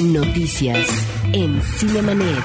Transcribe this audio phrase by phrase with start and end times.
[0.00, 0.88] Noticias
[1.32, 2.42] en Cinemanet.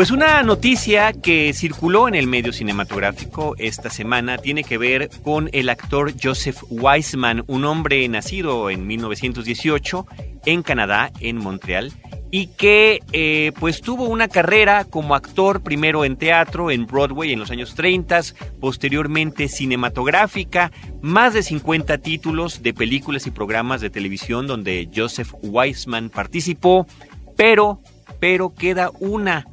[0.00, 5.50] Pues una noticia que circuló en el medio cinematográfico esta semana tiene que ver con
[5.52, 10.06] el actor Joseph Weisman, un hombre nacido en 1918
[10.46, 11.92] en Canadá, en Montreal,
[12.30, 17.38] y que eh, pues tuvo una carrera como actor primero en teatro, en Broadway en
[17.38, 18.22] los años 30,
[18.58, 26.08] posteriormente cinematográfica, más de 50 títulos de películas y programas de televisión donde Joseph Weisman
[26.08, 26.86] participó,
[27.36, 27.80] pero,
[28.18, 29.44] pero queda una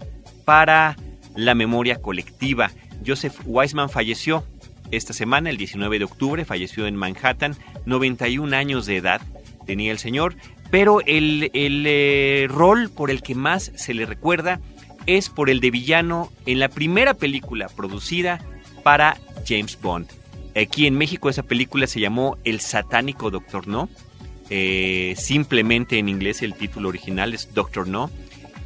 [0.48, 0.96] para
[1.36, 2.72] la memoria colectiva.
[3.06, 4.46] Joseph Weisman falleció
[4.92, 7.54] esta semana, el 19 de octubre, falleció en Manhattan,
[7.86, 9.22] 91 años de edad
[9.66, 10.38] tenía el señor,
[10.72, 14.62] pero el, eh, rol por el que más se le recuerda
[15.06, 18.40] es por el de villano en la primera película producida
[18.84, 20.08] para James Bond.
[20.56, 23.90] Aquí en México esa película se llamó El satánico Doctor No.
[24.50, 28.10] Eh, simplemente en inglés el título original es Doctor No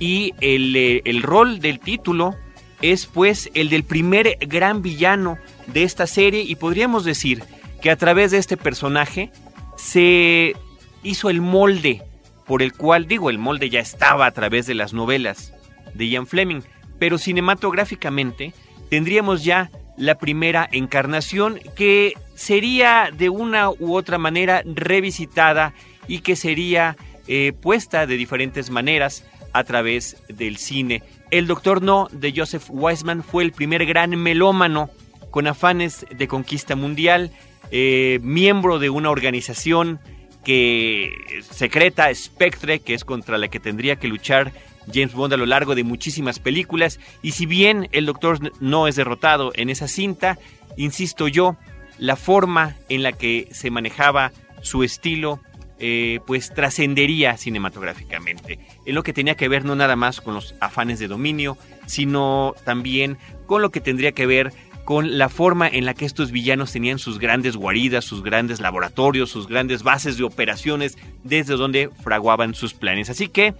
[0.01, 2.35] y eh, el, rol del título
[2.81, 6.41] es pues el del primer gran villano de esta serie.
[6.41, 7.44] Y podríamos decir
[7.84, 9.31] que a través de este personaje
[9.78, 10.56] se
[11.03, 12.01] hizo el molde
[12.47, 15.53] por el cual, digo, el molde ya estaba a través de las novelas
[15.94, 16.61] de Ian Fleming,
[16.97, 18.53] pero cinematográficamente
[18.90, 25.75] tendríamos ya la primera encarnación que sería de una u otra manera revisitada
[26.07, 26.97] y que sería
[27.28, 29.23] eh, puesta de diferentes maneras
[29.53, 31.03] a través del cine.
[31.29, 34.89] El Doctor No de Joseph Weisman fue el primer gran melómano
[35.29, 37.31] con afanes de conquista mundial,
[37.72, 40.00] eh, miembro de una organización
[40.44, 44.51] que secreta Spectre, que es contra la que tendría que luchar
[44.91, 47.00] James Bond a lo largo de muchísimas películas.
[47.22, 50.38] Y si bien el Doctor no es derrotado en esa cinta,
[50.78, 51.56] insisto yo,
[51.97, 55.40] la forma en la que se manejaba su estilo
[55.84, 58.59] eh, pues trascendería cinematográficamente.
[58.86, 62.53] En lo que tenía que ver no nada más con los afanes de dominio, sino
[62.64, 64.53] también con lo que tendría que ver
[64.86, 69.31] con la forma en la que estos villanos tenían sus grandes guaridas, sus grandes laboratorios,
[69.31, 73.09] sus grandes bases de operaciones desde donde fraguaban sus planes.
[73.09, 73.56] Así que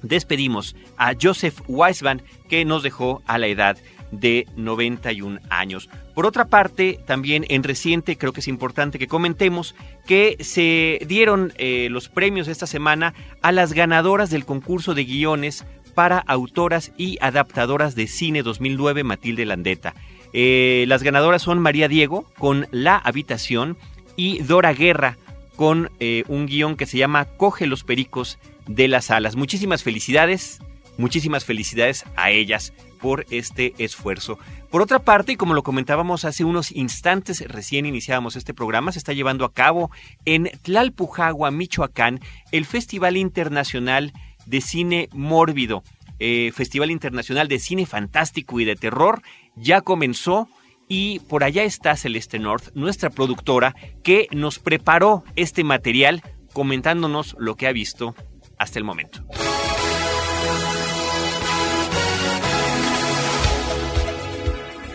[0.00, 3.76] despedimos a Joseph Weisman que nos dejó a la edad
[4.12, 5.88] de 91 años.
[6.14, 9.74] Por otra parte, también en reciente creo que es importante que comentemos
[10.06, 15.64] que se dieron eh, los premios esta semana a las ganadoras del concurso de guiones
[15.94, 19.94] para autoras y adaptadoras de cine 2009 Matilde Landeta.
[20.32, 23.76] Eh, las ganadoras son María Diego con La Habitación
[24.16, 25.18] y Dora Guerra
[25.56, 29.36] con eh, un guion que se llama Coge los Pericos de las Alas.
[29.36, 30.60] Muchísimas felicidades,
[30.96, 34.38] muchísimas felicidades a ellas por este esfuerzo.
[34.70, 39.00] Por otra parte, y como lo comentábamos hace unos instantes, recién iniciábamos este programa, se
[39.00, 39.90] está llevando a cabo
[40.24, 42.20] en Tlalpujagua, Michoacán,
[42.52, 44.12] el Festival Internacional
[44.46, 45.82] de Cine Mórbido.
[46.20, 49.22] Eh, Festival Internacional de Cine Fantástico y de Terror
[49.56, 50.48] ya comenzó
[50.86, 56.22] y por allá está Celeste North, nuestra productora, que nos preparó este material
[56.52, 58.14] comentándonos lo que ha visto
[58.58, 59.24] hasta el momento.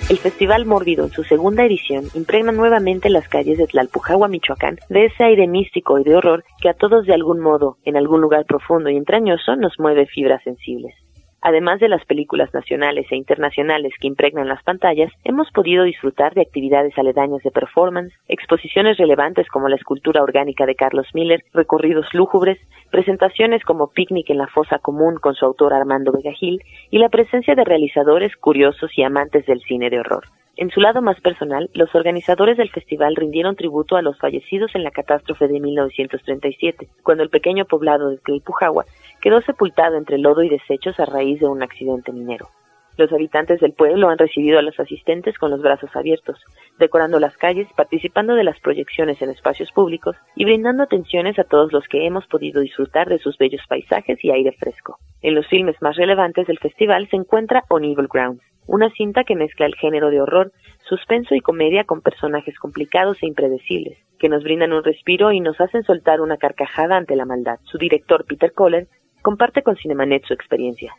[0.10, 5.08] El Festival Mórbido en su segunda edición impregna nuevamente las calles de Tlalpujagua, Michoacán, de
[5.08, 8.46] ese aire místico y de horror que a todos de algún modo, en algún lugar
[8.46, 10.96] profundo y entrañoso, nos mueve fibras sensibles.
[11.42, 16.42] Además de las películas nacionales e internacionales que impregnan las pantallas, hemos podido disfrutar de
[16.42, 22.58] actividades aledañas de performance, exposiciones relevantes como la escultura orgánica de Carlos Miller, recorridos lúgubres,
[22.90, 27.10] presentaciones como Picnic en la Fosa Común con su autor Armando Vega Gil y la
[27.10, 30.26] presencia de realizadores curiosos y amantes del cine de horror.
[30.58, 34.84] En su lado más personal, los organizadores del festival rindieron tributo a los fallecidos en
[34.84, 38.86] la catástrofe de 1937, cuando el pequeño poblado de Tlalpujagua
[39.22, 42.50] quedó sepultado entre lodo y desechos a raíz de un accidente minero.
[42.98, 46.44] Los habitantes del pueblo han recibido a los asistentes con los brazos abiertos,
[46.80, 51.72] decorando las calles, participando de las proyecciones en espacios públicos y brindando atenciones a todos
[51.72, 54.98] los que hemos podido disfrutar de sus bellos paisajes y aire fresco.
[55.22, 59.36] En los filmes más relevantes del festival se encuentra On Evil Ground, una cinta que
[59.36, 60.52] mezcla el género de horror,
[60.90, 65.62] suspenso y comedia con personajes complicados e impredecibles, que nos brindan un respiro y nos
[65.62, 67.60] hacen soltar una carcajada ante la maldad.
[67.64, 68.88] Su director, Peter Kohler,
[69.22, 70.94] comparte con Cinemanet su experiencia.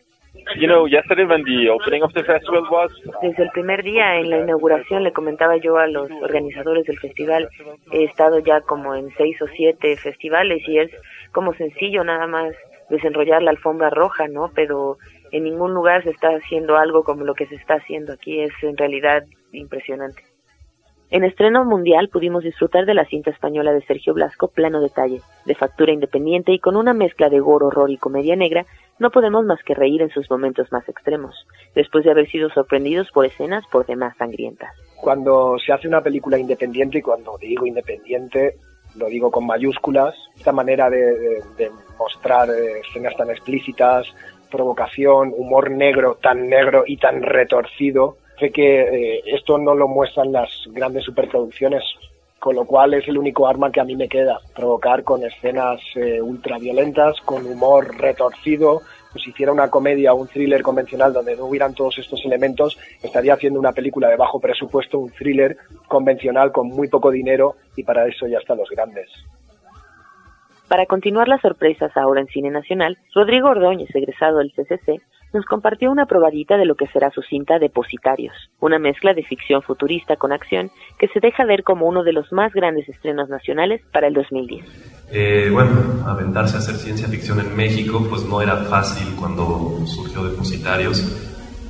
[3.23, 7.49] Desde el primer día en la inauguración le comentaba yo a los organizadores del festival,
[7.93, 10.90] he estado ya como en seis o siete festivales y es
[11.32, 12.55] como sencillo nada más
[12.88, 14.50] desenrollar la alfombra roja, ¿no?
[14.55, 14.96] Pero
[15.31, 18.52] en ningún lugar se está haciendo algo como lo que se está haciendo aquí, es
[18.62, 20.23] en realidad impresionante.
[21.10, 25.55] En estreno mundial pudimos disfrutar de la cinta española de Sergio Blasco, Plano Detalle, de
[25.55, 28.66] factura independiente y con una mezcla de gore, horror y comedia negra,
[28.99, 33.08] no podemos más que reír en sus momentos más extremos, después de haber sido sorprendidos
[33.10, 34.70] por escenas por demás sangrientas.
[35.00, 38.56] Cuando se hace una película independiente, y cuando digo independiente,
[38.96, 41.40] lo digo con mayúsculas, esta manera de,
[41.99, 44.14] mostrar eh, escenas tan explícitas,
[44.50, 50.31] provocación, humor negro, tan negro y tan retorcido, Sé que eh, esto no lo muestran
[50.31, 51.82] las grandes superproducciones,
[52.38, 55.81] con lo cual es el único arma que a mí me queda, provocar con escenas
[55.96, 58.82] eh, ultraviolentas, con humor retorcido.
[59.11, 62.79] Pues si hiciera una comedia o un thriller convencional donde no hubieran todos estos elementos,
[63.02, 65.56] estaría haciendo una película de bajo presupuesto, un thriller
[65.88, 69.11] convencional con muy poco dinero y para eso ya están los grandes.
[70.69, 75.00] Para continuar las sorpresas ahora en Cine Nacional, Rodrigo Ordóñez, egresado del CCC,
[75.33, 79.63] nos compartió una probadita de lo que será su cinta Depositarios, una mezcla de ficción
[79.63, 83.83] futurista con acción que se deja ver como uno de los más grandes estrenos nacionales
[83.93, 84.65] para el 2010.
[85.11, 85.71] Eh, bueno,
[86.07, 91.03] aventarse a hacer ciencia ficción en México pues no era fácil cuando surgió Depositarios,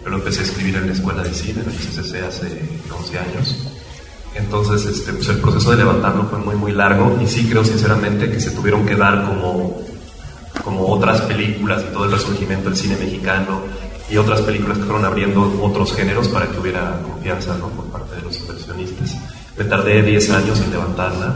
[0.02, 2.46] pero empecé a escribir en la escuela de cine, en el CCC, hace
[2.92, 3.74] 11 años.
[4.34, 8.30] Entonces, este, pues el proceso de levantarlo fue muy, muy largo y sí creo sinceramente
[8.30, 9.80] que se tuvieron que dar como
[10.64, 13.62] como otras películas y todo el resurgimiento del cine mexicano
[14.10, 17.68] y otras películas que fueron abriendo otros géneros para que hubiera confianza ¿no?
[17.68, 19.16] por parte de los inversionistas.
[19.56, 21.34] Me tardé 10 años en levantarla.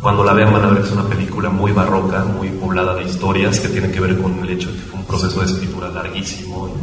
[0.00, 3.04] Cuando la vean van a ver que es una película muy barroca, muy poblada de
[3.04, 5.88] historias que tienen que ver con el hecho de que fue un proceso de escritura
[5.88, 6.76] larguísimo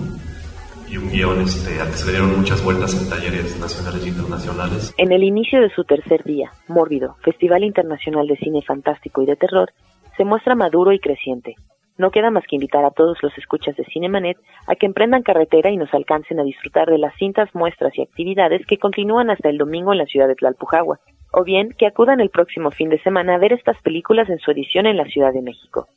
[0.90, 4.94] y, un guion este, al que se dieron muchas vueltas en talleres nacionales e internacionales.
[4.98, 9.38] En el inicio de su tercer día, Mórbido, Festival Internacional de Cine Fantástico y de
[9.38, 9.72] Terror,
[10.18, 11.56] se muestra maduro y creciente.
[11.98, 14.38] No queda más que invitar a todos los escuchas de Cinemanet
[14.68, 18.66] a que emprendan carretera y nos alcancen a disfrutar de las cintas muestras y actividades
[18.66, 21.00] que continúan hasta el domingo en la ciudad de Tlalpujagua,
[21.32, 24.52] o bien que acudan el próximo fin de semana a ver estas películas en su
[24.52, 25.88] edición en la Ciudad de México.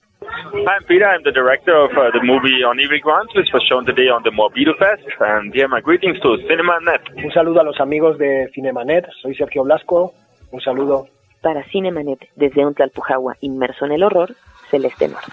[0.52, 1.06] I'm Peter.
[1.06, 4.22] I'm the director of uh, the movie On Evil Grounds, which was shown today on
[4.22, 5.04] the Morbido Fest.
[5.20, 7.02] And here my greetings to Cinemanet.
[7.16, 9.06] Un saludo a los amigos de Cinemanet.
[9.20, 10.14] Soy Sergio Blasco.
[10.50, 11.08] Un saludo
[11.44, 14.34] para Cinemanet, desde un Tlalpujagua inmerso en el horror,
[14.70, 15.30] Celeste Norte.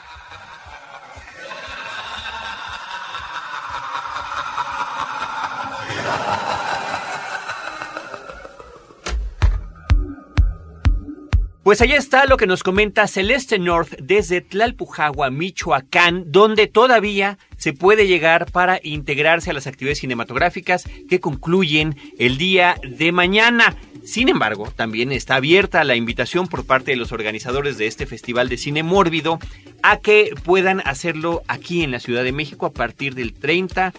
[11.64, 17.72] Pues allá está lo que nos comenta Celeste North desde Tlalpujagua, Michoacán, donde todavía se
[17.72, 23.78] puede llegar para integrarse a las actividades cinematográficas que concluyen el día de mañana.
[24.04, 28.50] Sin embargo, también está abierta la invitación por parte de los organizadores de este Festival
[28.50, 29.40] de Cine Mórbido
[29.84, 33.94] a que puedan hacerlo aquí en la Ciudad de México a partir del 30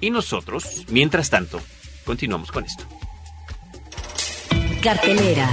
[0.00, 1.60] Y nosotros, mientras tanto,
[2.04, 2.84] continuamos con esto.
[4.82, 5.48] Cartelera.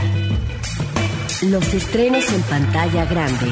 [1.44, 3.48] Los estrenos en pantalla grande.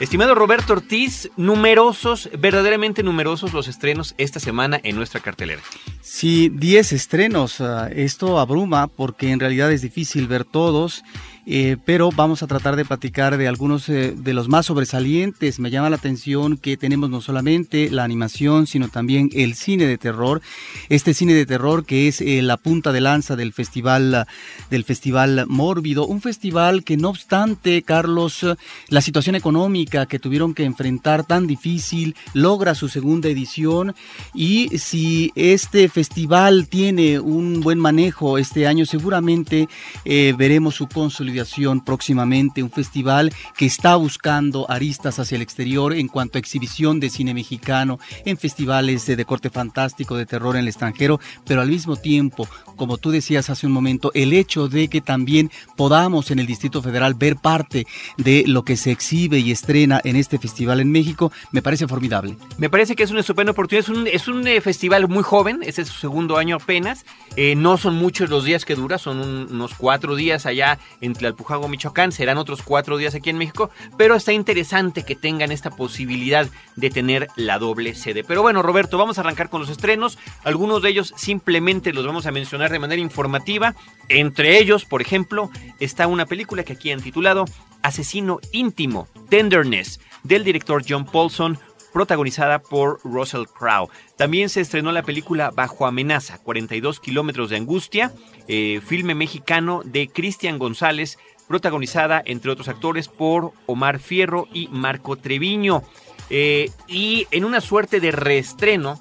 [0.00, 5.60] Estimado Roberto Ortiz, numerosos, verdaderamente numerosos los estrenos esta semana en nuestra cartelera.
[6.02, 7.60] Sí, 10 estrenos.
[7.60, 11.02] Ah, esto abruma porque en realidad es difícil ver todos
[11.50, 15.58] eh, pero vamos a tratar de platicar de algunos eh, de los más sobresalientes.
[15.58, 19.96] Me llama la atención que tenemos no solamente la animación, sino también el cine de
[19.96, 20.42] terror.
[20.90, 24.26] Este cine de terror que es eh, la punta de lanza del festival,
[24.68, 28.44] del festival Mórbido, un festival que no obstante, Carlos,
[28.88, 33.94] la situación económica que tuvieron que enfrentar tan difícil, logra su segunda edición
[34.34, 39.66] y si este festival tiene un buen manejo este año, seguramente
[40.04, 41.37] veremos su consolidación
[41.84, 47.10] próximamente, un festival que está buscando aristas hacia el exterior en cuanto a exhibición de
[47.10, 51.96] cine mexicano, en festivales de, corte fantástico, de terror en el extranjero, pero al mismo
[51.96, 56.46] tiempo, como tú decías hace un momento, el hecho de que también podamos en el
[56.46, 60.90] Distrito Federal ver parte de lo que se exhibe y estrena en este festival en
[60.90, 62.36] México, me parece formidable.
[62.58, 65.60] Me parece que es una estupenda oportunidad, es un, es un eh, festival muy joven,
[65.62, 67.04] este es su segundo año apenas,
[67.36, 71.68] eh, no son muchos los días que dura, son unos cuatro días allá entre Alpujago,
[71.68, 72.12] Michoacán.
[72.12, 76.90] Serán otros cuatro días aquí en México, pero está interesante que tengan esta posibilidad de
[76.90, 78.24] tener la doble sede.
[78.24, 80.18] Pero bueno, Roberto, vamos a arrancar con los estrenos.
[80.44, 83.74] Algunos de ellos simplemente los vamos a mencionar de manera informativa.
[84.08, 87.44] Entre ellos, por ejemplo, está una película que aquí han titulado
[87.82, 91.58] Asesino íntimo, Tenderness, del director John Paulson,
[91.92, 93.88] protagonizada por Russell Crowe.
[94.16, 98.12] También se estrenó la película Bajo amenaza, 42 kilómetros de angustia,
[98.46, 105.16] eh, filme mexicano de Cristian González, protagonizada, entre otros actores, por Omar Fierro y Marco
[105.16, 105.82] Treviño.
[106.30, 109.00] Eh, y en una suerte de reestreno,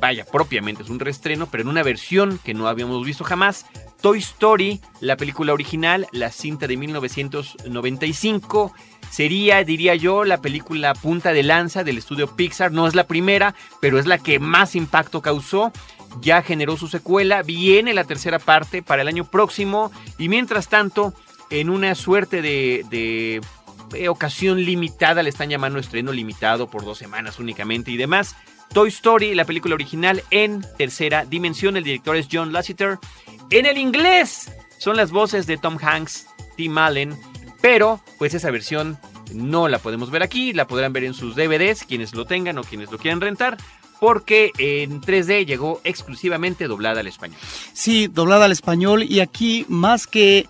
[0.00, 3.66] vaya, propiamente es un reestreno, pero en una versión que no habíamos visto jamás,
[4.00, 8.72] Toy Story, la película original, la cinta de 1995,
[9.14, 12.72] sería, diría yo, la película punta de lanza del estudio Pixar.
[12.72, 15.70] No es la primera, pero es la que más impacto causó.
[16.20, 21.12] Ya generó su secuela, viene la tercera parte para el año próximo y mientras tanto,
[21.50, 23.40] en una suerte de, de
[23.94, 28.34] eh, ocasión limitada, le están llamando estreno limitado por dos semanas únicamente y demás.
[28.72, 31.76] Toy Story, la película original en tercera dimensión.
[31.76, 32.98] El director es John Lasseter.
[33.50, 37.16] En el inglés son las voces de Tom Hanks, Tim Allen,
[37.64, 38.98] pero, pues esa versión
[39.32, 42.62] no la podemos ver aquí, la podrán ver en sus DVDs, quienes lo tengan o
[42.62, 43.56] quienes lo quieran rentar,
[43.98, 47.38] porque en 3D llegó exclusivamente doblada al español.
[47.72, 50.46] Sí, doblada al español y aquí más que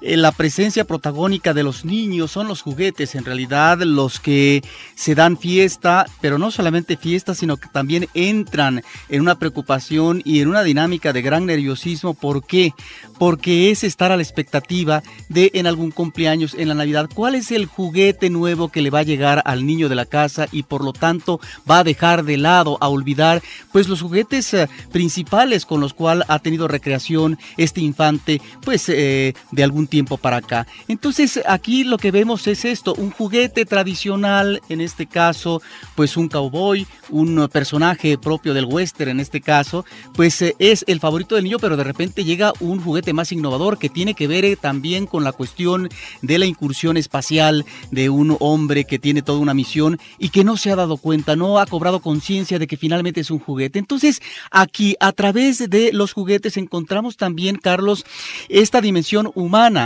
[0.00, 4.62] la presencia protagónica de los niños, son los juguetes en realidad los que
[4.94, 10.40] se dan fiesta, pero no solamente fiesta, sino que también entran en una preocupación y
[10.40, 12.14] en una dinámica de gran nerviosismo.
[12.14, 12.72] ¿Por qué?
[13.18, 17.50] Porque es estar a la expectativa de en algún cumpleaños, en la Navidad, cuál es
[17.50, 20.84] el juguete nuevo que le va a llegar al niño de la casa y por
[20.84, 25.80] lo tanto va a dejar de lado, a olvidar, pues los juguetes eh, principales con
[25.80, 30.66] los cuales ha tenido recreación este infante, pues eh, de algún tiempo para acá.
[30.86, 35.62] Entonces aquí lo que vemos es esto, un juguete tradicional, en este caso,
[35.94, 41.00] pues un cowboy, un personaje propio del western en este caso, pues eh, es el
[41.00, 44.44] favorito del niño, pero de repente llega un juguete más innovador que tiene que ver
[44.44, 45.88] eh, también con la cuestión
[46.22, 50.56] de la incursión espacial de un hombre que tiene toda una misión y que no
[50.56, 53.78] se ha dado cuenta, no ha cobrado conciencia de que finalmente es un juguete.
[53.78, 58.04] Entonces aquí a través de los juguetes encontramos también, Carlos,
[58.48, 59.77] esta dimensión humana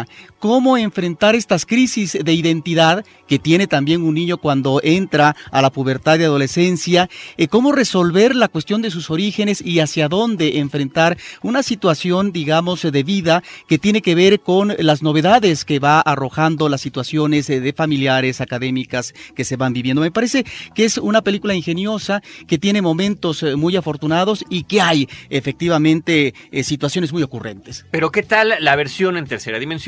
[0.43, 5.71] cómo enfrentar estas crisis de identidad que tiene también un niño cuando entra a la
[5.71, 11.17] pubertad de adolescencia, eh, cómo resolver la cuestión de sus orígenes y hacia dónde enfrentar
[11.43, 16.69] una situación, digamos, de vida que tiene que ver con las novedades que va arrojando
[16.69, 20.03] las situaciones eh, de familiares, académicas que se van viviendo.
[20.03, 20.45] Me parece
[20.75, 26.35] que es una película ingeniosa, que tiene momentos eh, muy afortunados y que hay efectivamente
[26.65, 27.87] situaciones muy ocurrentes.
[27.93, 29.82] Pero ¿qué tal la versión en tercera dimensión?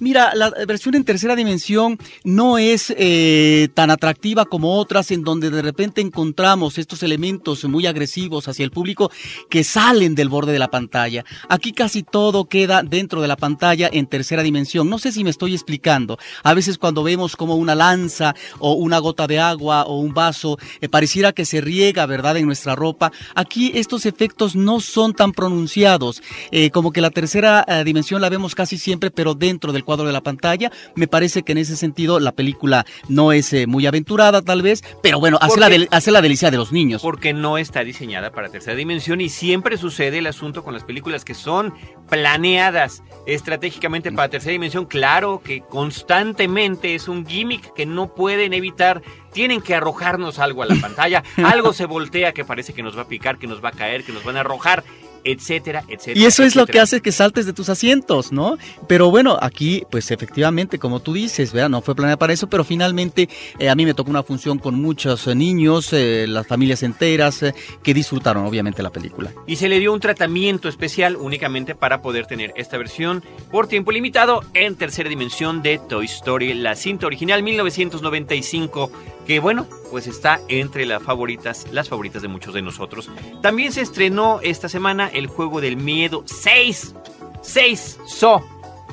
[0.00, 5.50] Mira, la versión en tercera dimensión no es eh, tan atractiva como otras en donde
[5.50, 9.10] de repente encontramos estos elementos muy agresivos hacia el público
[9.48, 11.24] que salen del borde de la pantalla.
[11.48, 14.90] Aquí casi todo queda dentro de la pantalla en tercera dimensión.
[14.90, 16.18] No sé si me estoy explicando.
[16.42, 20.58] A veces cuando vemos como una lanza o una gota de agua o un vaso,
[20.80, 23.12] eh, pareciera que se riega, ¿verdad?, en nuestra ropa.
[23.34, 26.22] Aquí estos efectos no son tan pronunciados.
[26.50, 30.12] Eh, como que la tercera dimensión la vemos casi siempre, pero dentro del cuadro de
[30.12, 30.70] la pantalla.
[30.94, 35.20] Me parece que en ese sentido la película no es muy aventurada, tal vez, pero
[35.20, 37.02] bueno, hace la, hace la delicia de los niños.
[37.02, 41.24] Porque no está diseñada para tercera dimensión y siempre sucede el asunto con las películas
[41.24, 41.74] que son
[42.08, 44.86] planeadas estratégicamente para tercera dimensión.
[44.86, 49.02] Claro que constantemente es un gimmick que no pueden evitar
[49.32, 53.02] tienen que arrojarnos algo a la pantalla, algo se voltea que parece que nos va
[53.02, 54.82] a picar, que nos va a caer, que nos van a arrojar
[55.26, 56.20] etcétera, etcétera.
[56.20, 58.56] Y eso es lo que hace que saltes de tus asientos, ¿no?
[58.86, 61.68] Pero bueno, aquí, pues efectivamente, como tú dices, ¿verdad?
[61.68, 63.28] no fue planeado para eso, pero finalmente
[63.58, 67.44] eh, a mí me tocó una función con muchos eh, niños, eh, las familias enteras,
[67.82, 69.32] que disfrutaron obviamente la película.
[69.46, 73.90] Y se le dio un tratamiento especial únicamente para poder tener esta versión por tiempo
[73.90, 78.92] limitado en tercera dimensión de Toy Story, la cinta original 1995
[79.26, 83.10] que bueno, pues está entre las favoritas, las favoritas de muchos de nosotros.
[83.42, 86.94] También se estrenó esta semana el juego del miedo 6.
[87.42, 88.44] 6 So.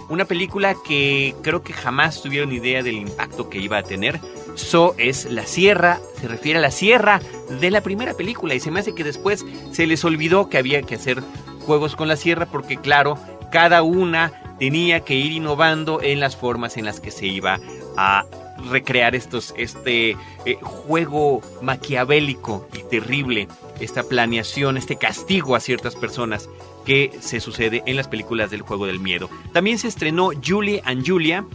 [0.09, 4.19] Una película que creo que jamás tuvieron idea del impacto que iba a tener.
[4.55, 7.21] So es la sierra, se refiere a la sierra
[7.61, 10.81] de la primera película y se me hace que después se les olvidó que había
[10.83, 11.23] que hacer
[11.65, 13.17] juegos con la sierra porque claro,
[13.51, 17.59] cada una tenía que ir innovando en las formas en las que se iba
[17.97, 18.25] a
[18.69, 20.11] recrear estos, este
[20.45, 23.47] eh, juego maquiavélico y terrible,
[23.79, 26.49] esta planeación, este castigo a ciertas personas
[26.85, 29.29] que se sucede en las películas del juego del miedo.
[29.53, 31.45] También se estrenó Julie and Julia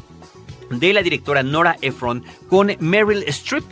[0.71, 3.65] de la directora Nora Ephron con Meryl Streep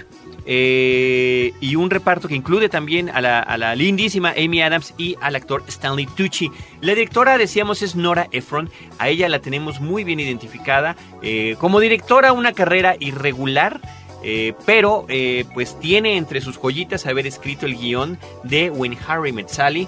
[0.48, 5.64] eh, y un reparto que incluye también a la, lindísima Amy Adams y al actor
[5.66, 6.50] Stanley Tucci.
[6.80, 8.70] La directora, decíamos, es Nora Ephron.
[8.98, 10.96] A ella la tenemos muy bien identificada.
[11.20, 13.80] Eh, como directora, una carrera irregular.
[14.22, 15.06] Eh, pero
[15.54, 19.86] pues tiene entre sus joyitas haber escrito el guion de When Harry Met Sally,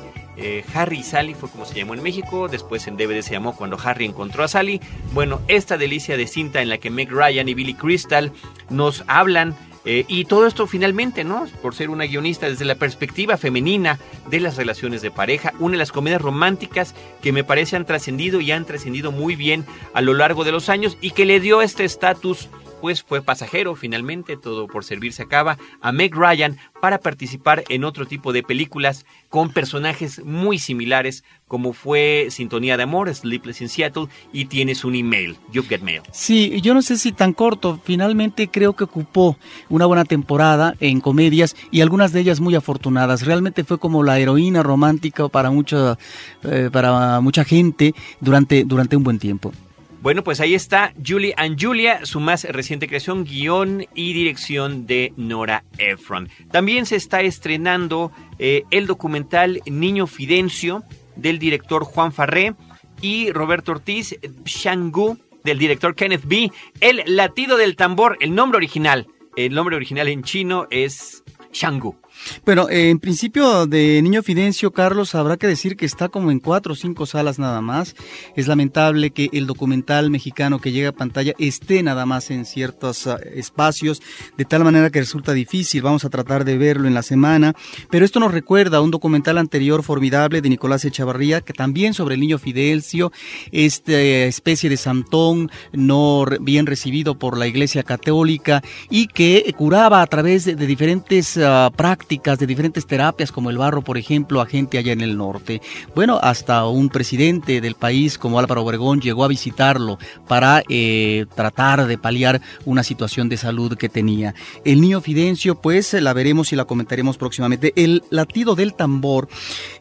[0.74, 3.76] Harry y Sally fue como se llamó en México, después en DVD se llamó Cuando
[3.82, 4.80] Harry encontró a Sally.
[5.12, 8.30] Bueno, esta delicia de cinta en la que Meg Ryan y Billy Crystal
[8.70, 11.46] nos hablan eh, y todo esto finalmente, ¿no?
[11.62, 15.78] Por ser una guionista desde la perspectiva femenina de las relaciones de pareja, una de
[15.78, 19.64] las comedias románticas que me parece han trascendido y han trascendido muy bien
[19.94, 22.48] a lo largo de los años y que le dio este estatus
[22.80, 27.84] pues fue pasajero finalmente, todo por servir se acaba, a Meg Ryan para participar en
[27.84, 33.68] otro tipo de películas con personajes muy similares como fue Sintonía de Amor, Sleepless in
[33.68, 36.02] Seattle y Tienes un email, You Get Mail.
[36.12, 39.36] Sí, yo no sé si tan corto, finalmente creo que ocupó
[39.68, 43.24] una buena temporada en comedias y algunas de ellas muy afortunadas.
[43.24, 45.98] Realmente fue como la heroína romántica para mucha,
[46.44, 49.52] eh, para mucha gente durante, durante un buen tiempo.
[50.00, 55.12] Bueno, pues ahí está Julie and Julia, su más reciente creación, guion y dirección de
[55.16, 56.28] Nora Ephron.
[56.52, 60.84] También se está estrenando eh, el documental Niño Fidencio
[61.16, 62.54] del director Juan Farré
[63.00, 66.52] y Roberto Ortiz, Shangu del director Kenneth B.
[66.80, 69.08] El latido del tambor, el nombre original.
[69.34, 71.96] El nombre original en chino es Shangu.
[72.44, 76.40] Bueno, eh, en principio de Niño Fidencio, Carlos, habrá que decir que está como en
[76.40, 77.94] cuatro o cinco salas nada más.
[78.36, 83.06] Es lamentable que el documental mexicano que llega a pantalla esté nada más en ciertos
[83.06, 84.02] ah, espacios,
[84.36, 85.82] de tal manera que resulta difícil.
[85.82, 87.54] Vamos a tratar de verlo en la semana.
[87.90, 92.14] Pero esto nos recuerda a un documental anterior formidable de Nicolás Echavarría, que también sobre
[92.14, 93.12] el Niño Fidencio,
[93.52, 100.06] esta especie de santón no bien recibido por la Iglesia Católica y que curaba a
[100.06, 104.78] través de, diferentes uh, prácticas de diferentes terapias, como el barro, por ejemplo, a gente
[104.78, 105.60] allá en el norte.
[105.94, 111.86] Bueno, hasta un presidente del país como Álvaro Obregón llegó a visitarlo para eh, tratar
[111.86, 114.34] de paliar una situación de salud que tenía.
[114.64, 117.74] El niño Fidencio, pues la veremos y la comentaremos próximamente.
[117.76, 119.28] El latido del tambor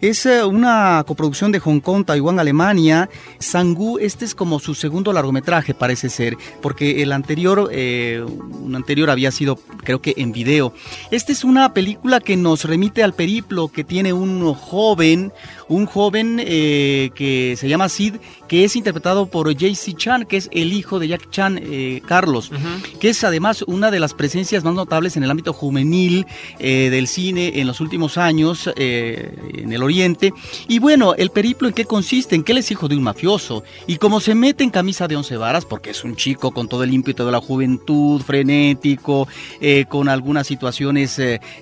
[0.01, 3.09] es eh, una coproducción de Hong Kong, Taiwán, Alemania.
[3.39, 8.21] Sangu, este es como su segundo largometraje, parece ser, porque el anterior, eh,
[8.61, 10.73] un anterior había sido, creo que en video.
[11.09, 15.31] Esta es una película que nos remite al periplo que tiene un joven,
[15.69, 18.15] un joven eh, que se llama Sid,
[18.47, 22.51] que es interpretado por JC Chan, que es el hijo de Jack Chan, eh, Carlos,
[22.99, 26.25] que es además una de las presencias más notables en el ámbito juvenil
[26.59, 30.33] eh, del cine en los últimos años en el Oriente.
[30.67, 33.63] Y bueno, el periplo en qué consiste, en que él es hijo de un mafioso
[33.87, 36.83] y como se mete en camisa de once varas, porque es un chico con todo
[36.83, 39.27] el ímpetu de la juventud, frenético,
[39.89, 41.19] con algunas situaciones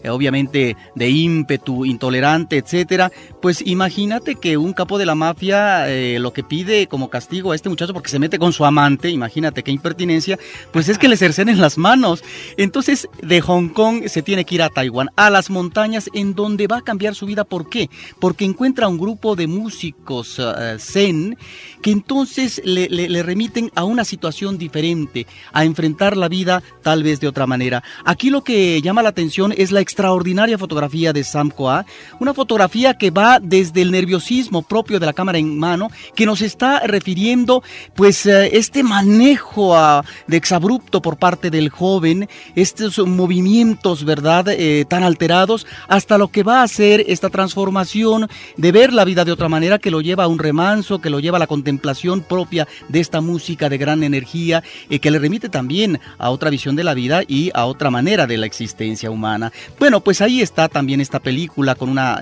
[0.10, 3.95] obviamente de ímpetu, intolerante, etcétera, pues imagínate
[4.42, 5.86] que un capo de la mafia
[6.20, 9.64] lo que pide como castigo a este muchacho porque se mete con su amante, imagínate
[9.64, 10.38] qué impertinencia,
[10.74, 12.22] pues es que le cercenen las manos.
[12.58, 16.68] Entonces de Hong Kong se tiene que ir a Taiwán, a las montañas en donde
[16.68, 17.46] va a cambiar su vida.
[17.46, 17.90] ¿Por qué?
[18.20, 21.38] Porque encuentra un grupo de músicos uh, zen
[21.82, 27.20] que entonces le, le, remiten a una situación diferente, a enfrentar la vida tal vez
[27.22, 27.82] de otra manera.
[28.04, 31.86] Aquí lo que llama la atención es la extraordinaria fotografía de Sam Koa,
[32.20, 36.42] una fotografía que va desde el nerviosismo propio de la cámara en mano, que nos
[36.42, 37.64] está refiriendo
[37.96, 44.86] pues eh, este manejo ah, de exabrupto por parte del joven, estos movimientos, ¿verdad?, eh,
[44.88, 49.32] tan alterados, hasta lo que va a ser esta transformación de ver la vida de
[49.32, 52.68] otra manera que lo lleva a un remanso, que lo lleva a la contemplación propia
[52.90, 56.84] de esta música de gran energía, eh, que le remite también a otra visión de
[56.84, 59.52] la vida y a otra manera de la existencia humana.
[59.80, 62.20] Bueno, pues ahí está también esta película con una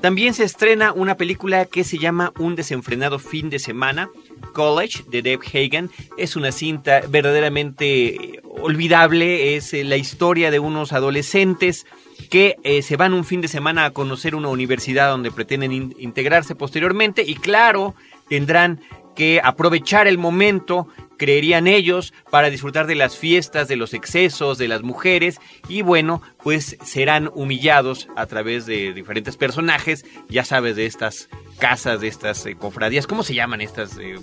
[0.00, 4.08] También se estrena una película que se llama Un desenfrenado fin de semana.
[4.54, 9.56] College de Deb Hagen es una cinta verdaderamente olvidable.
[9.56, 11.86] Es eh, la historia de unos adolescentes
[12.30, 16.54] que eh, se van un fin de semana a conocer una universidad donde pretenden integrarse
[16.54, 17.94] posteriormente y claro,
[18.28, 18.80] tendrán
[19.14, 20.88] que aprovechar el momento,
[21.20, 26.22] creerían ellos, para disfrutar de las fiestas, de los excesos, de las mujeres y bueno,
[26.42, 31.28] pues serán humillados a través de diferentes personajes, ya sabes, de estas
[31.58, 33.98] casas, de estas eh, cofradías, ¿cómo se llaman estas?
[33.98, 34.16] Eh,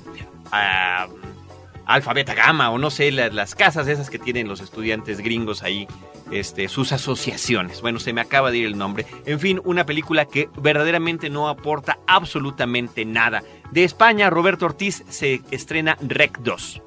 [1.88, 5.88] ah, alfabeta gama o no sé, las, casas esas que tienen los estudiantes gringos ahí,
[6.32, 7.82] este, sus asociaciones.
[7.82, 9.06] Bueno, se me acaba de ir el nombre.
[9.26, 13.44] En fin, una película que verdaderamente no aporta absolutamente nada.
[13.72, 16.82] De España, Roberto Ortiz se estrena Rec 2.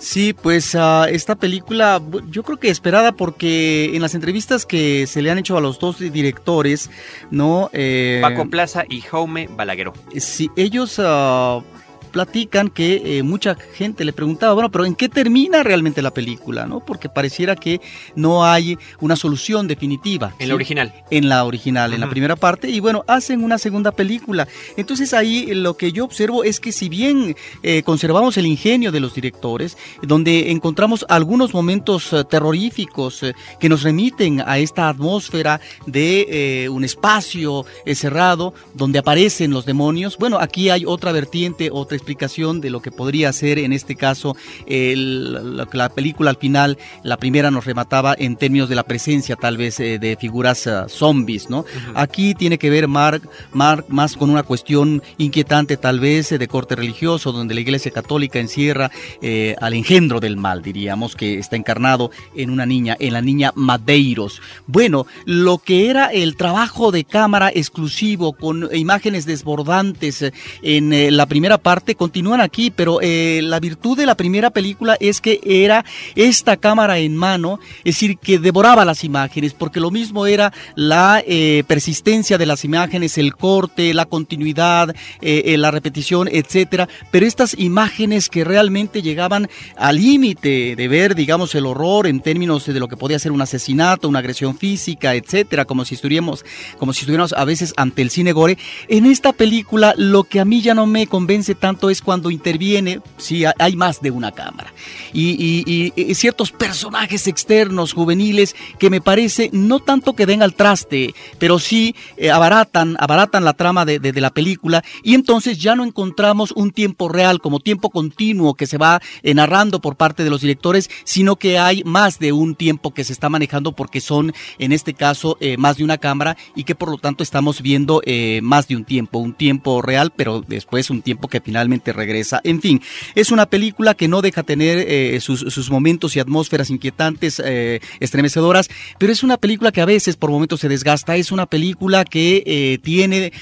[0.00, 5.20] Sí, pues uh, esta película yo creo que esperada porque en las entrevistas que se
[5.20, 6.90] le han hecho a los dos directores,
[7.30, 7.68] ¿no?
[7.74, 9.92] Eh, Paco Plaza y Jaume Balagueró.
[10.16, 11.62] Sí, ellos uh,
[12.10, 16.66] platican que eh, mucha gente le preguntaba, bueno, pero ¿en qué termina realmente la película?
[16.66, 16.80] ¿no?
[16.80, 17.80] Porque pareciera que
[18.16, 20.34] no hay una solución definitiva.
[20.38, 20.92] En la original.
[21.10, 24.46] En la original, en la primera parte, y bueno, hacen una segunda película.
[24.76, 29.00] Entonces ahí lo que yo observo es que si bien eh, conservamos el ingenio de
[29.00, 33.24] los directores, donde encontramos algunos momentos eh, terroríficos
[33.58, 40.38] que nos remiten a esta atmósfera de un espacio cerrado donde aparecen los demonios, bueno,
[40.38, 44.36] aquí hay otra vertiente, otra explicación de lo que podría ser en este caso
[44.66, 49.56] el, la, película al final, la primera nos remataba en términos de la presencia tal
[49.56, 51.64] vez eh, de figuras uh, zombies, ¿no?
[51.94, 56.48] Aquí tiene que ver Mark, Mark más con una cuestión inquietante tal vez eh, de
[56.48, 58.90] corte religioso, donde la Iglesia Católica encierra
[59.22, 63.52] eh, al engendro del mal, diríamos, que está encarnado en una niña, en la niña
[63.54, 64.40] Madeiros.
[64.66, 70.32] Bueno, lo que era el trabajo de cámara exclusivo con imágenes desbordantes
[70.62, 75.40] en la primera parte continúan aquí, pero la virtud de la primera película es que
[75.44, 80.52] era esta cámara en mano, es decir, que devoraba las imágenes, porque lo mismo era
[80.74, 86.88] la eh, persistencia de las imágenes, el corte, la continuidad, eh, eh, la repetición, etcétera.
[87.10, 92.66] Pero estas imágenes que realmente llegaban al límite de ver, digamos, el horror en términos
[92.66, 96.44] de lo que podía ser un asesinato, una agresión física, etcétera, como si estuviéramos,
[96.78, 98.58] como si estuviéramos a veces ante el cine gore.
[98.88, 103.00] En esta película, lo que a mí ya no me convence tanto es cuando interviene,
[103.16, 104.72] si hay más de una cámara.
[105.12, 111.58] Y, ciertos personajes externos, juveniles, que me parece no tanto que den al traste, pero
[111.58, 116.72] sí eh, abaratan, abaratan la trama de, la película y entonces ya no encontramos un
[116.72, 120.90] tiempo real como tiempo continuo que se va eh, narrando por parte de los directores,
[121.04, 124.94] sino que hay más de un tiempo que se está manejando porque son, en este
[124.94, 128.02] caso, eh, más de una cámara y que por lo tanto estamos viendo
[128.42, 132.40] más de un tiempo, un tiempo real, pero después un tiempo que finalmente regresa.
[132.44, 132.80] En fin,
[133.14, 138.68] es una película que no deja tener eh, sus, momentos y atmósferas inquietantes, eh, estremecedoras,
[138.98, 142.42] pero es una película que a veces por momentos se desgasta, es una película que
[142.46, 143.32] eh, tiene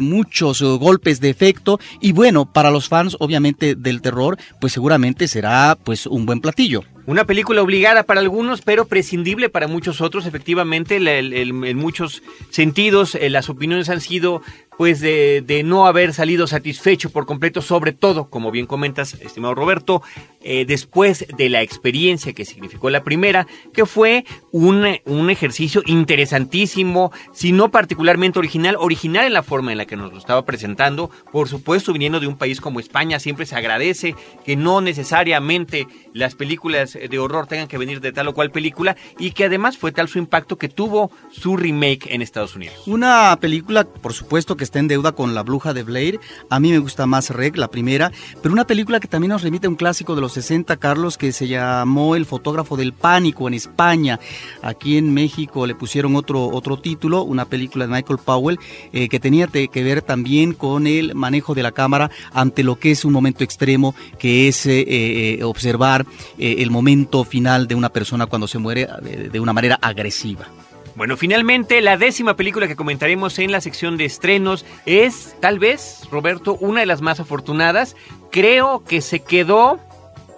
[0.00, 5.76] muchos golpes de efecto y bueno, para los fans obviamente del terror, pues seguramente será
[5.82, 6.84] pues un buen platillo.
[7.04, 10.24] Una película obligada para algunos, pero prescindible para muchos otros.
[10.24, 14.42] Efectivamente, en muchos sentidos, las opiniones han sido
[14.78, 19.54] pues de, de, no haber salido satisfecho por completo, sobre todo, como bien comentas, estimado
[19.54, 20.02] Roberto,
[20.44, 27.12] eh, después de la experiencia que significó la primera, que fue un, un ejercicio interesantísimo,
[27.32, 31.10] si no particularmente original, original en la forma en la que nos lo estaba presentando,
[31.32, 36.34] por supuesto, viniendo de un país como España, siempre se agradece que no necesariamente las
[36.34, 39.92] películas de horror tengan que venir de tal o cual película, y que además fue
[39.92, 42.76] tal su impacto que tuvo su remake en Estados Unidos.
[42.86, 46.20] Una película, por supuesto, que está en deuda con La Bruja de Blair.
[46.50, 49.66] A mí me gusta más Rec, la primera, pero una película que también nos remite
[49.66, 53.54] a un clásico de los 60, Carlos, que se llamó El fotógrafo del pánico en
[53.54, 54.18] España.
[54.62, 58.58] Aquí en México le pusieron otro, otro título, una película de Michael Powell,
[58.92, 62.90] eh, que tenía que ver también con el manejo de la cámara ante lo que
[62.90, 66.06] es un momento extremo, que es eh, eh, observar
[66.38, 68.88] el momento final de una persona cuando se muere
[69.30, 70.46] de una manera agresiva.
[70.94, 76.02] Bueno, finalmente la décima película que comentaremos en la sección de estrenos es, tal vez,
[76.10, 77.96] Roberto, una de las más afortunadas.
[78.30, 79.80] Creo que se quedó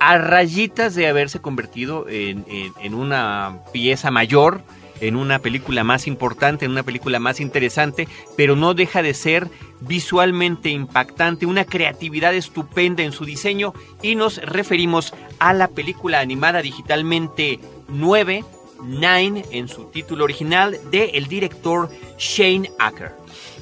[0.05, 4.61] a rayitas de haberse convertido en, una pieza mayor,
[5.01, 9.49] en una película más importante, en una película más interesante, pero no deja de ser
[9.81, 16.61] visualmente impactante, una creatividad estupenda en su diseño y nos referimos a la película animada
[16.61, 18.45] digitalmente 9
[18.83, 21.89] Nine en su título original de el director
[22.19, 23.13] Shane Acker.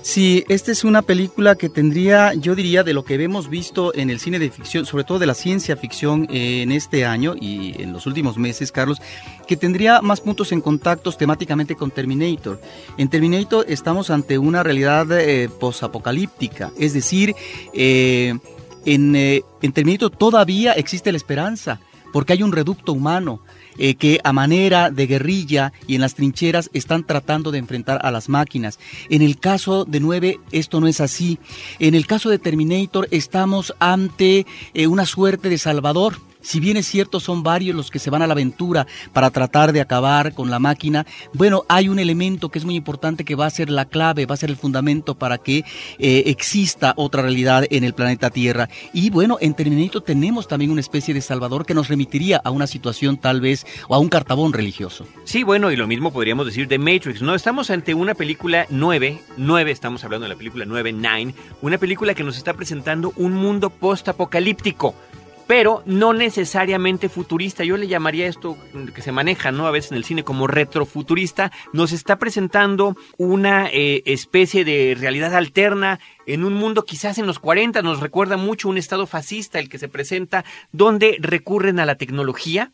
[0.02, 4.10] Sí, esta es una película que tendría, yo diría, de lo que hemos visto en
[4.10, 7.92] el cine de ficción, sobre todo de la ciencia ficción en este año y en
[7.92, 9.00] los últimos meses, Carlos,
[9.46, 12.60] que tendría más puntos en contactos temáticamente con Terminator.
[12.98, 17.36] En Terminator estamos ante una realidad eh, posapocalíptica, es decir,
[17.72, 18.34] eh,
[18.84, 21.80] en, eh, en Terminator todavía existe la esperanza,
[22.12, 23.40] porque hay un reducto humano
[23.78, 28.10] eh, que a manera de guerrilla y en las trincheras están tratando de enfrentar a
[28.10, 28.78] las máquinas.
[29.08, 31.38] En el caso de 9 esto no es así.
[31.78, 36.86] En el caso de Terminator estamos ante eh, una suerte de Salvador Si bien es
[36.86, 40.50] cierto, son varios los que se van a la aventura para tratar de acabar con
[40.50, 43.84] la máquina, bueno, hay un elemento que es muy importante que va a ser la
[43.84, 45.64] clave, va a ser el fundamento para que
[45.98, 48.68] eh, exista otra realidad en el planeta Tierra.
[48.92, 52.66] Y bueno, en Terminator tenemos también una especie de salvador que nos remitiría a una
[52.66, 55.06] situación tal vez o a un cartabón religioso.
[55.24, 57.34] Sí, bueno, y lo mismo podríamos decir de Matrix, ¿no?
[57.34, 62.14] Estamos ante una película 9, 9, estamos hablando de la película 9, 9, una película
[62.14, 64.94] que nos está presentando un mundo post-apocalíptico
[65.52, 67.62] pero no necesariamente futurista.
[67.62, 68.56] Yo le llamaría esto
[68.94, 69.66] que se maneja, ¿no?
[69.66, 71.52] A veces en el cine como retrofuturista.
[71.74, 77.38] Nos está presentando una eh, especie de realidad alterna en un mundo quizás en los
[77.38, 81.96] 40 nos recuerda mucho un estado fascista el que se presenta donde recurren a la
[81.96, 82.70] tecnología,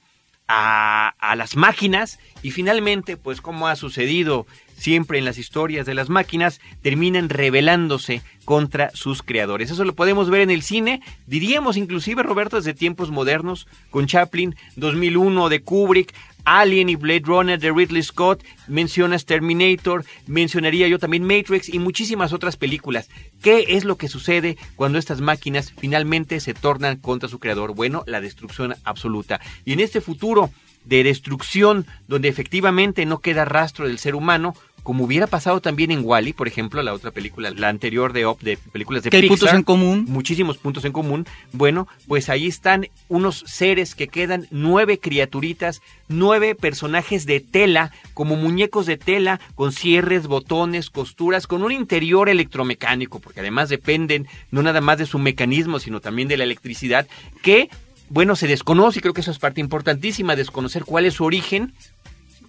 [0.47, 4.47] a, a las máquinas y finalmente, pues como ha sucedido
[4.79, 9.71] siempre en las historias de las máquinas, terminan rebelándose contra sus creadores.
[9.71, 14.57] Eso lo podemos ver en el cine, diríamos inclusive, Roberto, desde tiempos modernos, con Chaplin,
[14.77, 16.15] 2001 de Kubrick,
[16.45, 22.33] Alien y Blade Runner de Ridley Scott, mencionas Terminator, mencionaría yo también Matrix y muchísimas
[22.33, 23.11] otras películas.
[23.43, 27.75] ¿Qué es lo que sucede cuando estas máquinas finalmente se tornan contra su creador?
[27.75, 29.41] Bueno, la destrucción absoluta.
[29.67, 30.51] Y en este futuro
[30.85, 34.55] de destrucción, donde efectivamente no queda rastro del ser humano,
[34.89, 38.41] como hubiera pasado también en Wally, por ejemplo, la otra película, la anterior de Op,
[38.41, 40.07] de películas de ¿Qué hay puntos en común?
[40.09, 41.27] Muchísimos puntos en común.
[41.53, 48.37] Bueno, pues ahí están unos seres que quedan, nueve criaturitas, nueve personajes de tela, como
[48.37, 54.63] muñecos de tela, con cierres, botones, costuras, con un interior electromecánico, porque además dependen no
[54.63, 57.07] nada más de su mecanismo, sino también de la electricidad,
[57.43, 57.69] que
[58.11, 61.75] bueno, se desconoce y creo que eso es parte importantísima, desconocer cuál es su origen,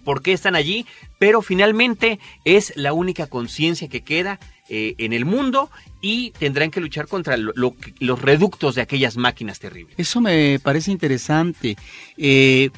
[0.04, 0.86] por qué están allí,
[1.18, 5.70] pero finalmente es la única conciencia que queda eh, en el mundo
[6.00, 9.94] y tendrán que luchar contra los reductos de aquellas máquinas terribles.
[9.98, 11.76] Eso me parece interesante.
[12.16, 12.70] Eh,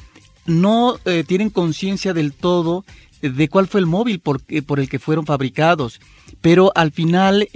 [0.45, 2.83] no eh, tienen conciencia del todo
[3.21, 6.01] de cuál fue el móvil por, por, el que fueron fabricados,
[6.41, 7.47] pero al final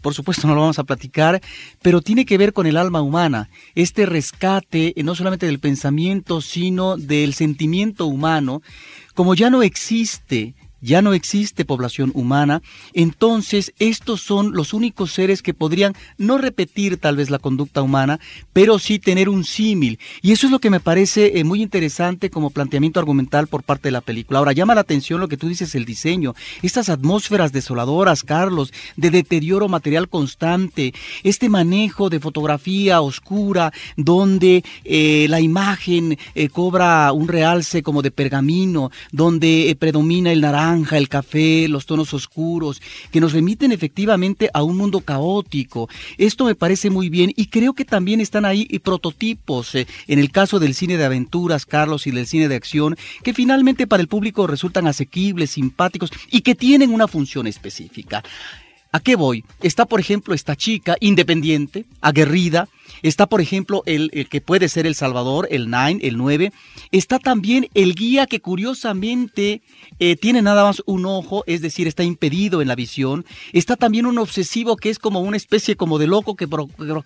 [0.00, 1.40] por supuesto no lo vamos a platicar,
[1.82, 6.96] pero tiene que ver con el alma humana, este rescate no solamente del pensamiento, sino
[6.96, 8.62] del sentimiento humano,
[9.14, 12.62] como ya no existe ya no existe población humana,
[12.94, 18.20] entonces estos son los únicos seres que podrían no repetir tal vez la conducta humana,
[18.52, 19.98] pero sí tener un símil.
[20.22, 23.88] Y eso es lo que me parece eh, muy interesante como planteamiento argumental por parte
[23.88, 24.38] de la película.
[24.38, 29.10] Ahora, llama la atención lo que tú dices, el diseño, estas atmósferas desoladoras, Carlos, de
[29.10, 37.28] deterioro material constante, este manejo de fotografía oscura, donde eh, la imagen eh, cobra un
[37.28, 42.80] realce como de pergamino, donde predomina el naranja, el café, los tonos oscuros,
[43.10, 45.88] que nos remiten efectivamente a un mundo caótico.
[46.18, 50.30] Esto me parece muy bien y creo que también están ahí prototipos, eh, en el
[50.30, 54.08] caso del cine de aventuras, Carlos, y del cine de acción, que finalmente para el
[54.08, 58.22] público resultan asequibles, simpáticos y que tienen una función específica.
[58.92, 59.44] ¿A qué voy?
[59.62, 62.68] Está, por ejemplo, esta chica independiente, aguerrida,
[63.02, 66.52] Está, por ejemplo, el, que puede ser el Salvador, el Nine, el 9.
[66.90, 69.62] Está también el guía que curiosamente
[69.98, 73.24] eh, tiene nada más un ojo, es decir, está impedido en la visión.
[73.52, 76.48] Está también un obsesivo que es como una especie como de loco que,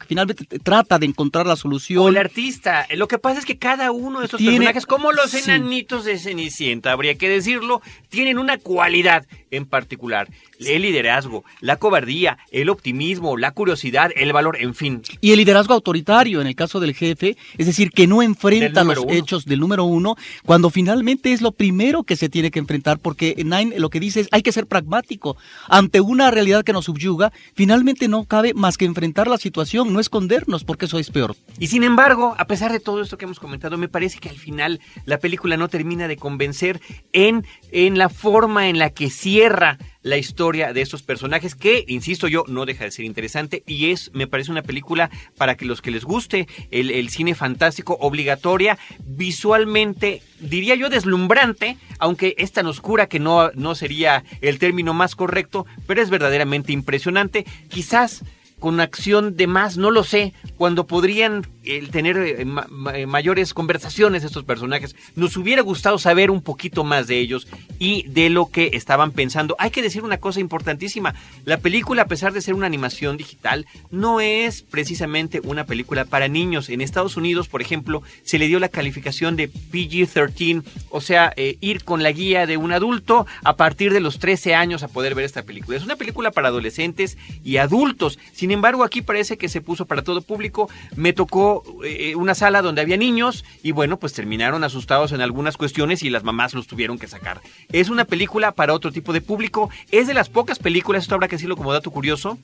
[0.07, 2.05] finalmente trata de encontrar la solución.
[2.05, 2.87] O el artista.
[2.95, 6.93] Lo que pasa es que cada uno de estos personajes, como los enanitos de Cenicienta,
[6.93, 10.29] habría que decirlo, tienen una cualidad en particular.
[10.59, 15.03] El liderazgo, la cobardía, el optimismo, la curiosidad, el valor, en fin.
[15.21, 19.05] Y el liderazgo autoritario en el caso del jefe, es decir, que no enfrenta los
[19.09, 20.17] hechos del número uno,
[20.47, 24.21] cuando finalmente es lo primero que se tiene que enfrentar, porque Nine lo que dice
[24.21, 25.37] es hay que ser pragmático.
[25.69, 30.01] Ante una realidad que nos subyuga, finalmente no cabe más que enfrentar la situación, no
[30.01, 31.37] escondernos, porque eso es peor.
[31.59, 34.39] Y sin embargo, a pesar de todo esto que hemos comentado, me parece que al
[34.39, 36.81] final la película no termina de convencer
[37.13, 42.29] en, en la forma en la que cierra la historia de estos personajes que, insisto
[42.29, 45.83] yo, no deja de ser interesante y es, me parece una película para que los
[45.83, 53.09] que les guste el, cine fantástico obligatoria, visualmente, diría yo, deslumbrante, aunque es tan oscura
[53.09, 57.47] que no, no sería el término más correcto, pero es verdaderamente impresionante.
[57.69, 58.23] Quizás
[58.61, 62.47] con acción de más, no lo sé, cuando podrían el tener eh,
[62.95, 64.95] eh, mayores conversaciones estos personajes.
[65.17, 67.47] Nos hubiera gustado saber un poquito más de ellos
[67.79, 69.57] y de lo que estaban pensando.
[69.59, 71.15] Hay que decir una cosa importantísima.
[71.45, 76.29] La película, a pesar de ser una animación digital, no es precisamente una película para
[76.29, 76.69] niños.
[76.69, 81.57] En Estados Unidos, por ejemplo, se le dio la calificación de PG-13, o sea, eh,
[81.61, 85.15] ir con la guía de un adulto a partir de los 13 años a poder
[85.15, 85.77] ver esta película.
[85.77, 88.19] Es una película para adolescentes y adultos.
[88.33, 90.69] Sin embargo, aquí parece que se puso para todo público.
[90.97, 95.21] Me tocó vio eh, una sala donde había niños y bueno, pues terminaron asustados en
[95.21, 97.41] algunas cuestiones y las mamás los tuvieron que sacar.
[97.73, 101.29] Es una película para otro tipo de público, es de las pocas películas, esto habrá
[101.29, 102.39] que decirlo como dato curioso,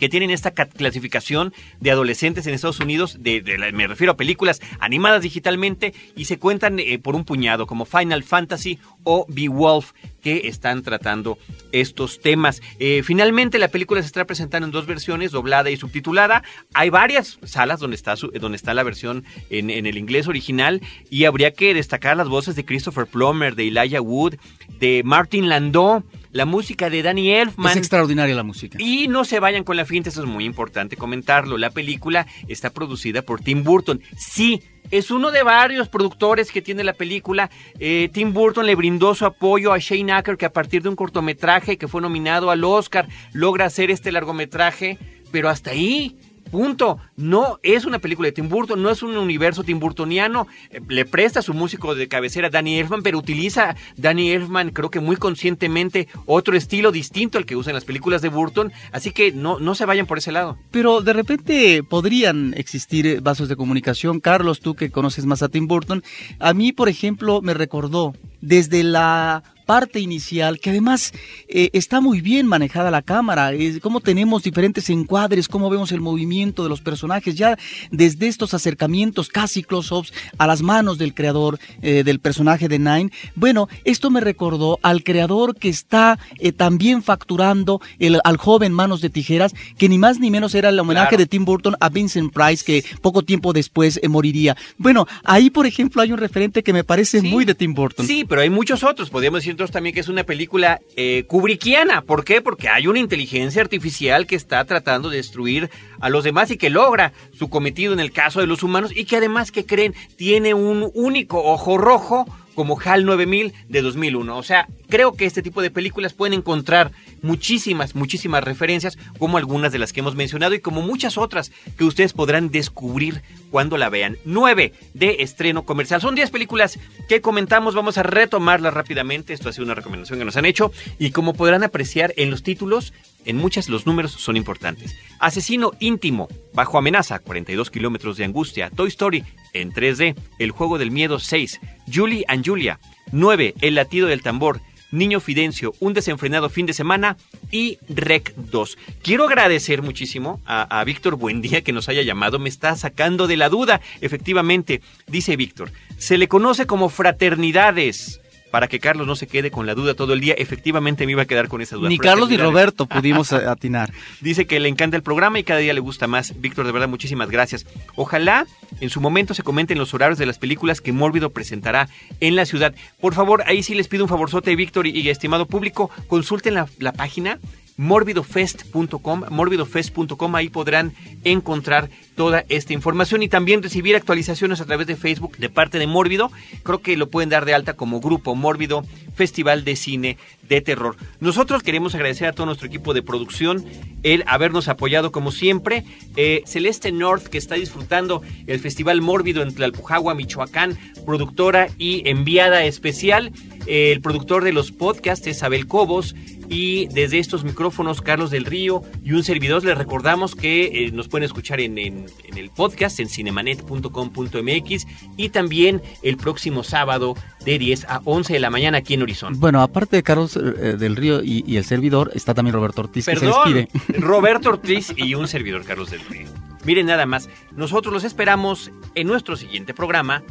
[0.00, 5.94] que tienen esta clasificación de adolescentes en Estados Unidos, me refiero a películas animadas digitalmente
[6.16, 11.38] y se cuentan eh, por un puñado, como Final Fantasy o Beowulf, que están tratando
[11.72, 12.62] estos temas.
[12.78, 16.42] Eh, finalmente, la película se está presentando en dos versiones, doblada y subtitulada.
[16.72, 21.24] Hay varias salas donde está, donde está la versión en, en el inglés original y
[21.24, 24.36] habría que destacar las voces de Christopher Plummer, de Elijah Wood,
[24.78, 27.72] de Martin Landau la música de Danny Elfman.
[27.72, 28.78] Es extraordinaria la música.
[28.80, 31.58] Y no se vayan con la finta, eso es muy importante comentarlo.
[31.58, 34.00] La película está producida por Tim Burton.
[34.16, 37.50] Sí, es uno de varios productores que tiene la película.
[37.78, 40.96] Eh, Tim Burton le brindó su apoyo a Shane Acker, que a partir de un
[40.96, 44.98] cortometraje que fue nominado al Oscar, logra hacer este largometraje,
[45.30, 46.16] pero hasta ahí.
[46.50, 46.98] Punto.
[47.16, 50.46] No es una película de Tim Burton, no es un universo timburtoniano.
[50.70, 55.00] Eh, le presta su músico de cabecera Danny Elfman, pero utiliza Danny Elfman, creo que
[55.00, 58.72] muy conscientemente, otro estilo distinto al que usa en las películas de Burton.
[58.92, 60.58] Así que no, no se vayan por ese lado.
[60.70, 64.20] Pero de repente podrían existir vasos de comunicación.
[64.20, 66.02] Carlos, tú que conoces más a Tim Burton,
[66.38, 71.12] a mí, por ejemplo, me recordó desde la parte inicial, que además
[71.46, 76.00] eh, está muy bien manejada la cámara, es, cómo tenemos diferentes encuadres, cómo vemos el
[76.00, 77.56] movimiento de los personajes, ya
[77.92, 83.12] desde estos acercamientos casi close-ups a las manos del creador eh, del personaje de Nine.
[83.36, 89.00] Bueno, esto me recordó al creador que está eh, también facturando el, al joven Manos
[89.00, 92.32] de Tijeras, que ni más ni menos era el homenaje de Tim Burton a Vincent
[92.32, 94.56] Price, que poco tiempo después moriría.
[94.78, 98.04] Bueno, ahí por ejemplo hay un referente que me parece muy de Tim Burton.
[98.04, 102.02] Sí, pero hay muchos otros, podríamos decir también que es una película eh, kubrickiana.
[102.02, 102.40] ¿Por qué?
[102.40, 106.70] Porque hay una inteligencia artificial que está tratando de destruir a los demás y que
[106.70, 109.94] logra su cometido en el caso de los humanos y que además, que creen?
[110.16, 114.36] Tiene un único ojo rojo como HAL 9000 de 2001.
[114.36, 116.92] O sea, creo que este tipo de películas pueden encontrar
[117.22, 121.84] muchísimas, muchísimas referencias, como algunas de las que hemos mencionado y como muchas otras que
[121.84, 124.18] ustedes podrán descubrir cuando la vean.
[124.24, 126.00] 9 de estreno comercial.
[126.00, 129.32] Son 10 películas que comentamos, vamos a retomarlas rápidamente.
[129.32, 132.42] Esto ha sido una recomendación que nos han hecho y como podrán apreciar en los
[132.42, 132.92] títulos,
[133.24, 134.96] en muchas los números son importantes.
[135.18, 140.90] Asesino íntimo, bajo amenaza, 42 kilómetros de angustia, Toy Story, en 3D, El juego del
[140.90, 141.60] miedo 6,
[141.92, 142.78] Julie and Julia,
[143.12, 144.60] 9, El latido del tambor,
[144.90, 147.16] Niño Fidencio, Un desenfrenado fin de semana
[147.50, 148.78] y Rec 2.
[149.02, 153.36] Quiero agradecer muchísimo a, a Víctor Buendía que nos haya llamado, me está sacando de
[153.36, 153.80] la duda.
[154.00, 158.20] Efectivamente, dice Víctor, se le conoce como fraternidades
[158.50, 160.34] para que Carlos no se quede con la duda todo el día.
[160.36, 161.88] Efectivamente me iba a quedar con esa duda.
[161.88, 163.92] Ni Carlos ni Roberto pudimos atinar.
[164.20, 166.40] Dice que le encanta el programa y cada día le gusta más.
[166.40, 167.66] Víctor, de verdad, muchísimas gracias.
[167.96, 168.46] Ojalá
[168.80, 171.88] en su momento se comenten los horarios de las películas que Mórbido presentará
[172.20, 172.74] en la ciudad.
[173.00, 176.92] Por favor, ahí sí les pido un favorzote, Víctor y, estimado público, consulten la, la
[176.92, 177.38] página
[177.80, 180.92] morbidofest.com, morbidofest.com, ahí podrán
[181.24, 181.88] encontrar
[182.20, 186.30] toda esta información y también recibir actualizaciones a través de Facebook de parte de Mórbido.
[186.62, 190.96] Creo que lo pueden dar de alta como grupo Mórbido Festival de Cine de Terror.
[191.20, 193.64] Nosotros queremos agradecer a todo nuestro equipo de producción
[194.02, 195.82] el habernos apoyado como siempre.
[196.14, 202.64] Eh, Celeste North, que está disfrutando el Festival Mórbido en Tlalpujagua, Michoacán, productora y enviada
[202.64, 203.32] especial.
[203.66, 206.14] el productor de los podcasts es Abel Cobos
[206.50, 211.06] y desde estos micrófonos Carlos del Río y un servidor les recordamos que eh, nos
[211.06, 212.06] pueden escuchar en, en,
[212.36, 214.86] el podcast en cinemanet.com.mx
[215.16, 219.38] y también el próximo sábado de 10 a 11 de la mañana aquí en Horizon.
[219.38, 223.06] Bueno, aparte de Carlos eh, del Río y, el servidor, está también Roberto Ortiz.
[223.06, 226.28] Perdón, Roberto Ortiz y un servidor Carlos del Río.
[226.64, 230.22] Miren nada más, nosotros los esperamos en nuestro siguiente programa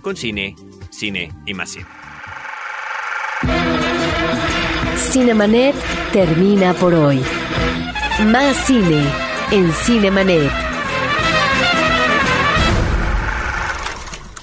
[0.00, 0.56] con cine,
[0.90, 1.86] cine y más cine.
[4.96, 5.74] Cinemanet
[6.12, 7.22] termina por hoy.
[8.26, 9.04] Más cine
[9.50, 10.67] en Cinemanet.